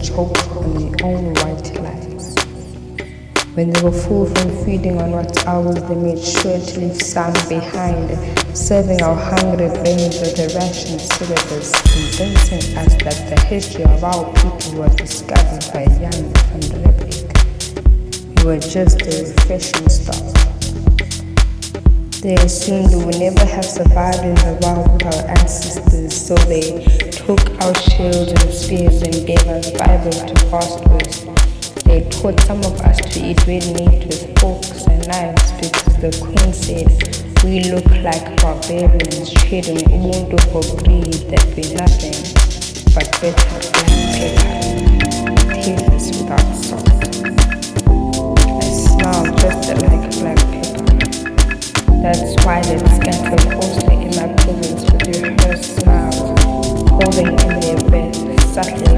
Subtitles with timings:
[0.00, 2.34] choked on their own white lies.
[3.54, 7.32] When they were full from feeding on what ours, they made sure to leave some
[7.48, 8.10] behind,
[8.56, 14.32] serving our hungry brains with the ration syllabus, convincing us that the history of our
[14.34, 18.38] people was discovered by Jan van der Riebeeck.
[18.38, 20.22] We were just a refreshing stop.
[22.22, 26.84] They assumed we would never have survived in the wild with our ancestors, so they
[27.28, 31.26] took our shields and spears and gave us Bibles to pastors.
[31.84, 36.10] They taught some of us to eat red meat with forks and knives because the
[36.24, 36.88] queen said
[37.44, 42.16] we look like barbarians trading Ubuntu for greed that we nothing
[42.96, 44.56] but better black pepper,
[45.52, 46.88] tasteless without salt.
[48.56, 50.84] I smell just like black pepper.
[52.00, 53.87] That's why they scatter also.
[58.58, 58.97] mensajes.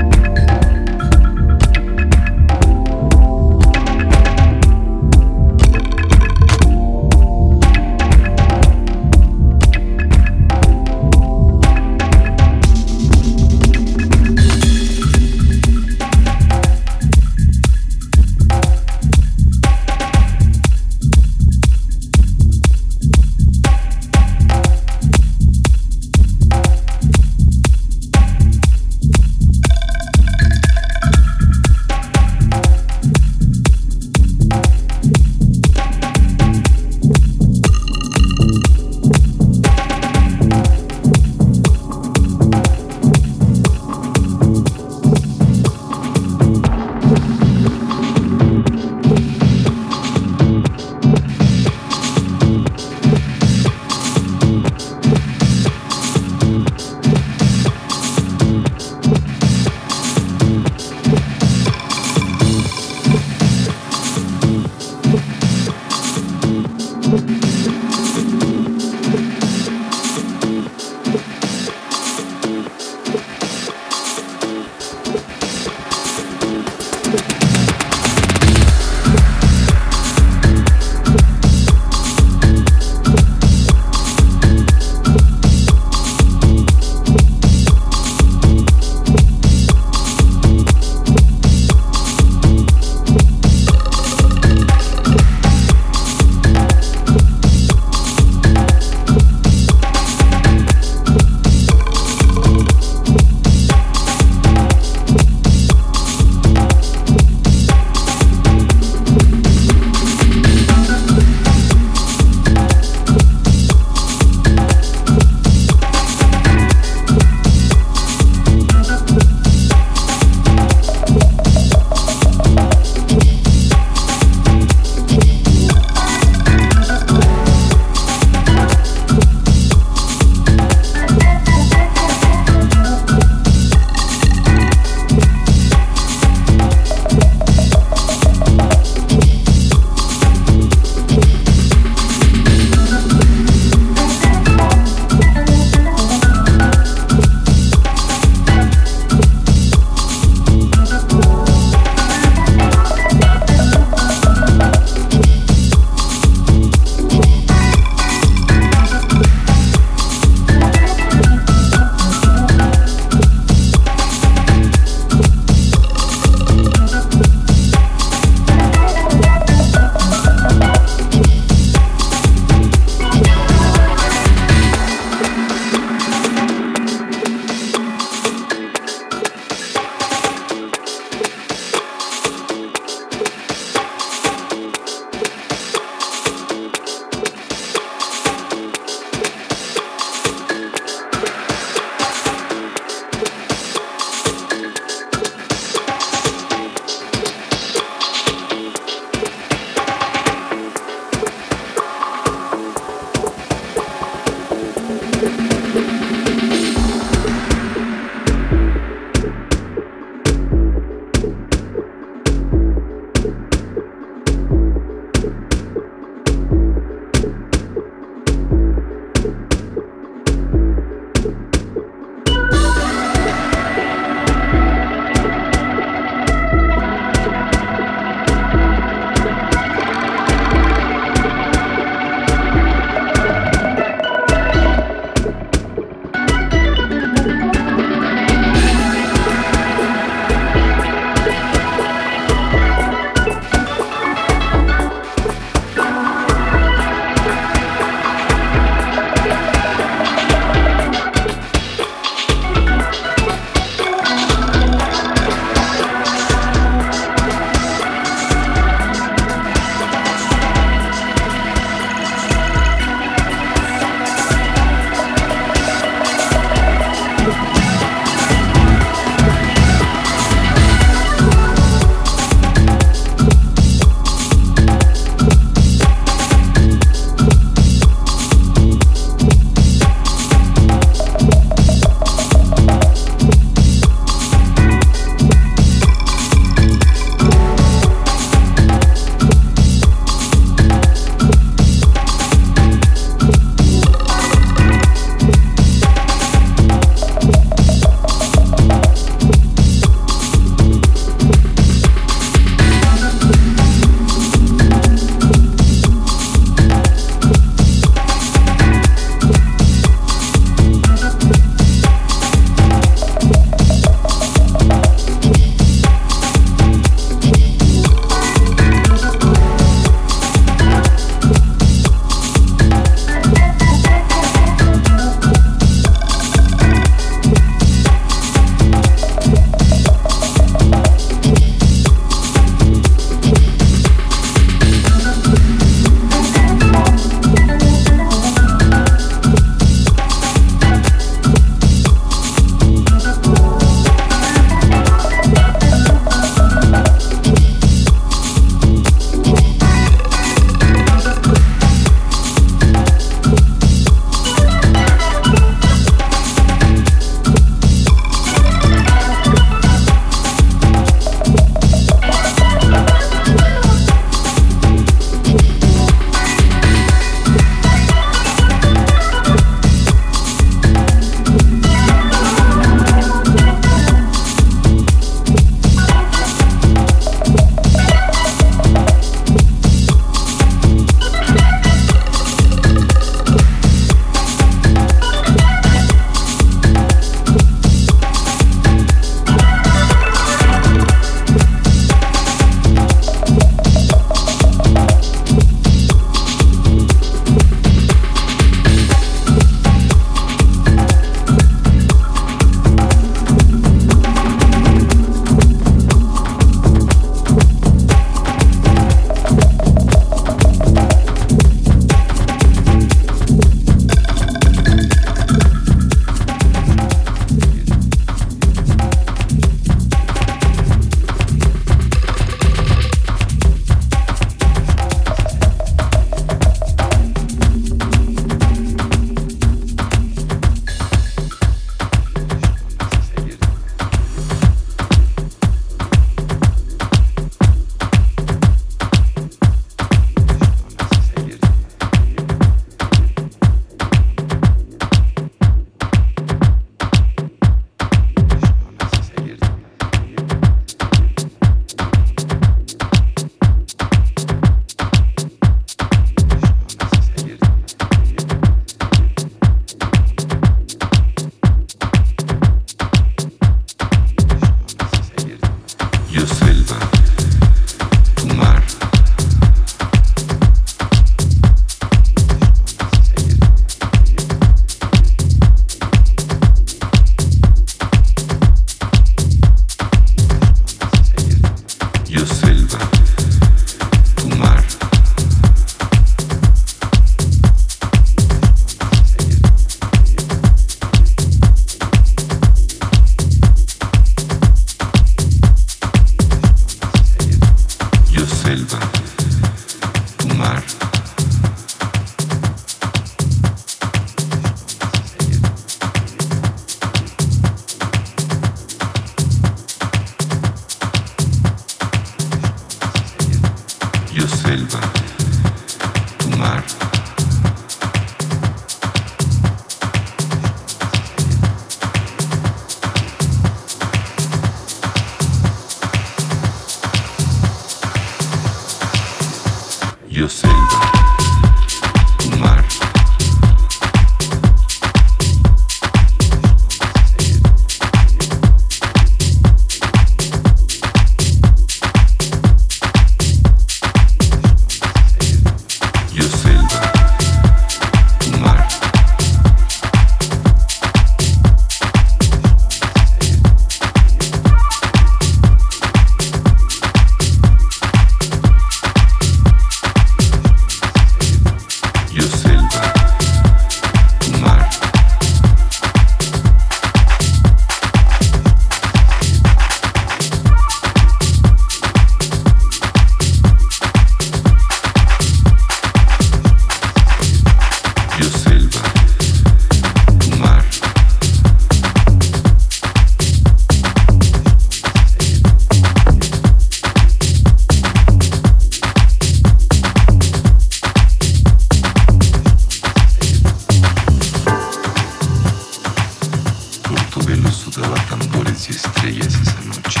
[597.80, 600.00] daba tambores y estrellas esa noche.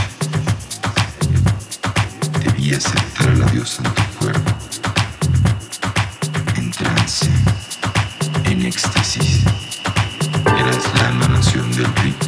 [2.44, 4.52] Debías entrar a la diosa en tu cuerpo.
[6.56, 7.28] En trance,
[8.44, 9.42] en éxtasis.
[10.58, 12.23] Eras la emanación del ritmo.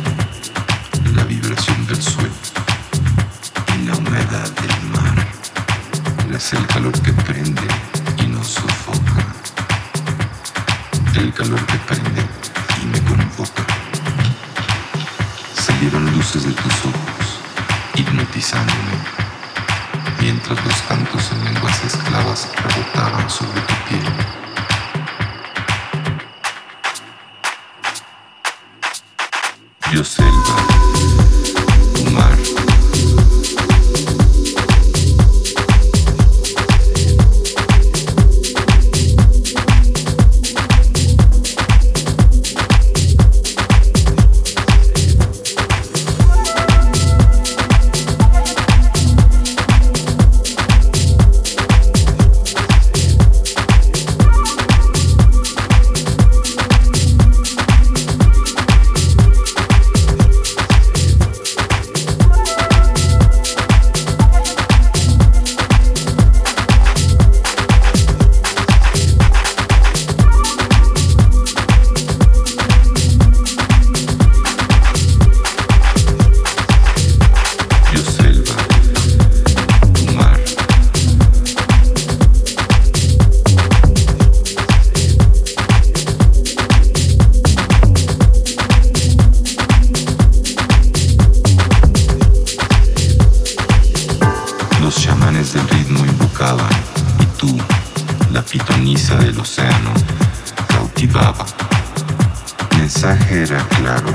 [103.15, 104.13] era claro.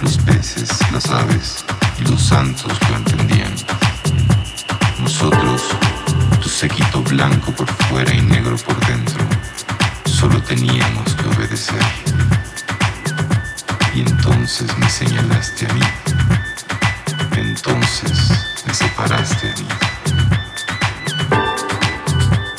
[0.00, 1.64] Los peces, las aves
[1.98, 3.54] y los santos lo entendían.
[5.00, 5.62] Nosotros,
[6.42, 9.22] tu séquito blanco por fuera y negro por dentro,
[10.06, 11.84] solo teníamos que obedecer.
[13.94, 15.80] Y entonces me señalaste a mí.
[17.36, 18.12] Entonces
[18.66, 19.68] me separaste a mí.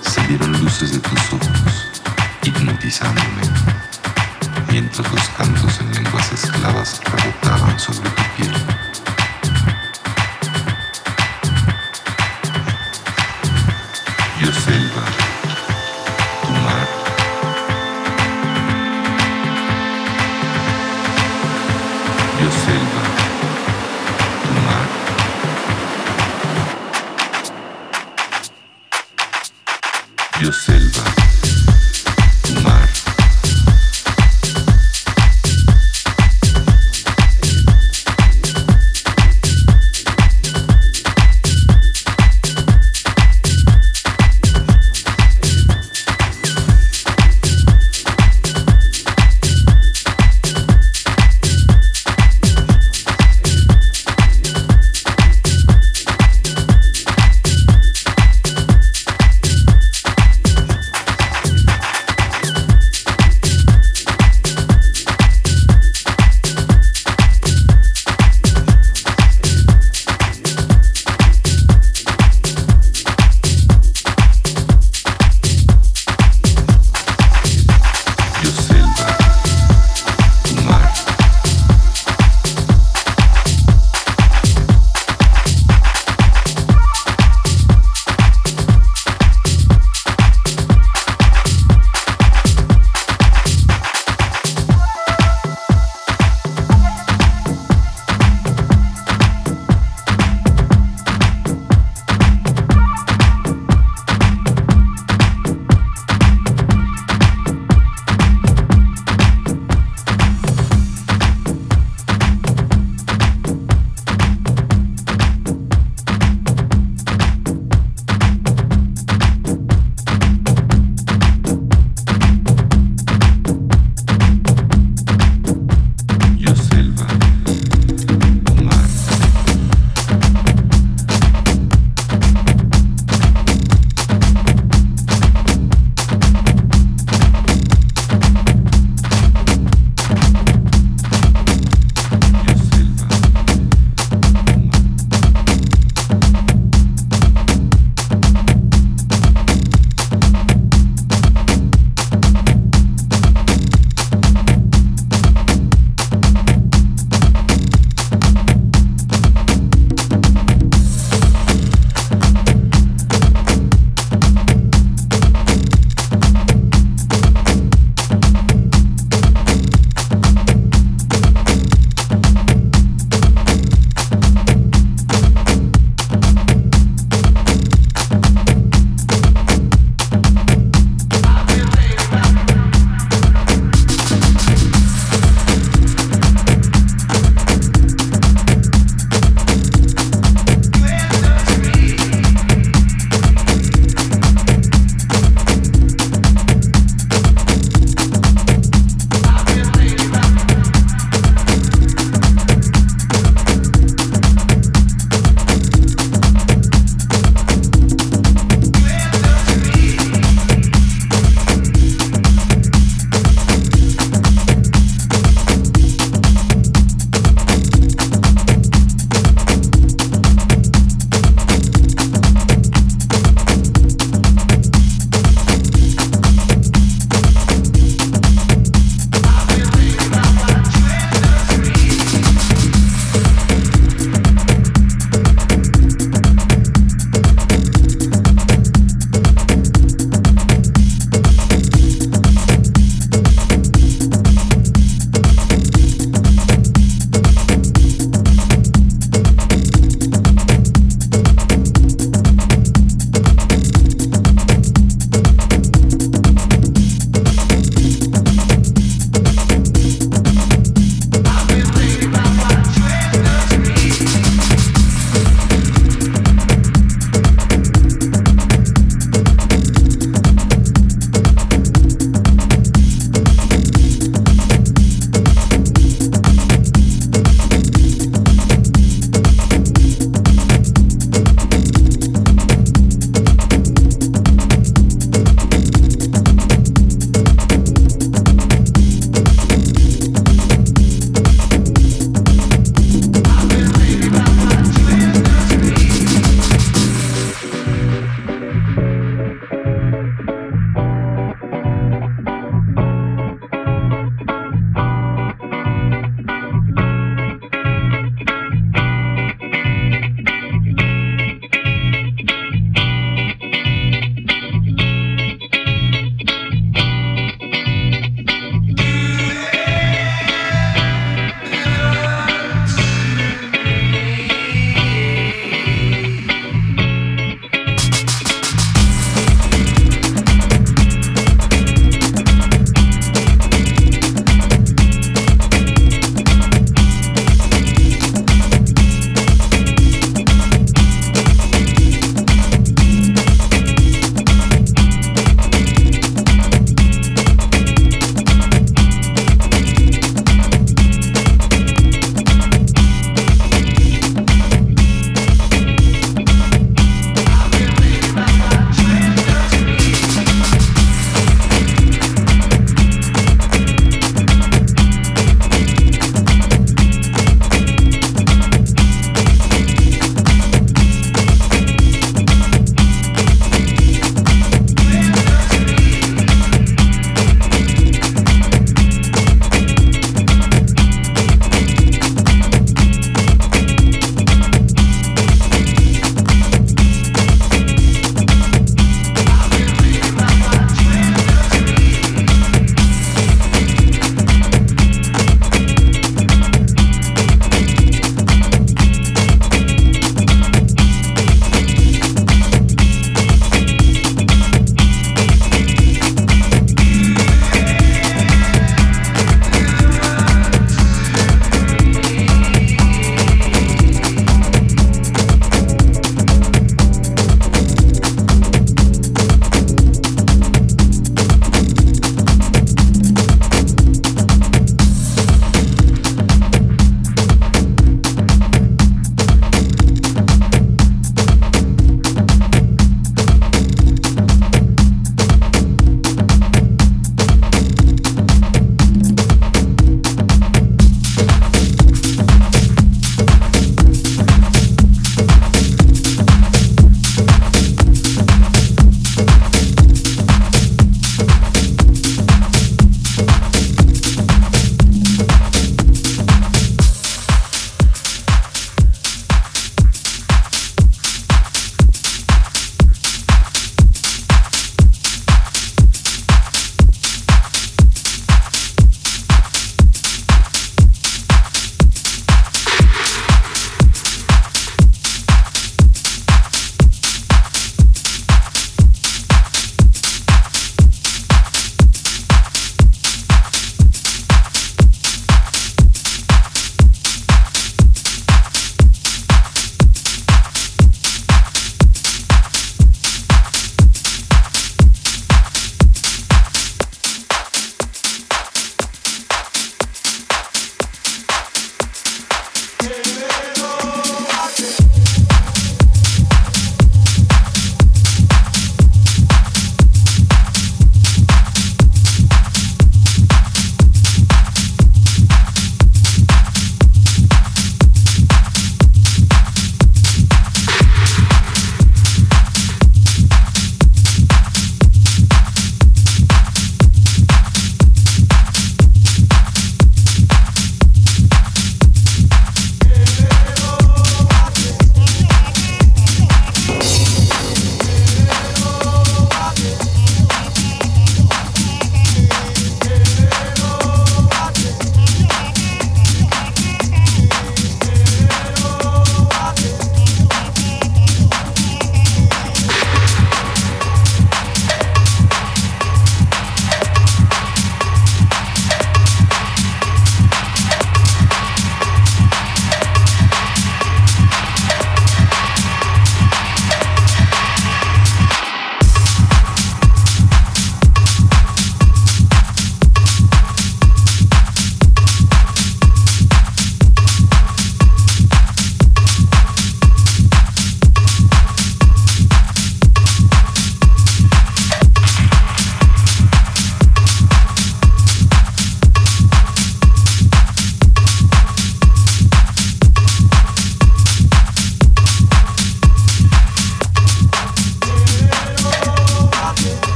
[0.00, 1.90] Salieron luces de tus ojos,
[2.42, 3.41] hipnotizándome
[4.72, 8.71] movimientos, los cantos en lenguas esclavas rebotaban sobre tu piel.